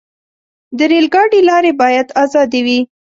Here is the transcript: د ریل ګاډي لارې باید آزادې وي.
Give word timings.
د 0.77 0.79
ریل 0.91 1.07
ګاډي 1.13 1.41
لارې 1.49 1.71
باید 1.81 2.07
آزادې 2.23 2.61
وي. 2.65 2.79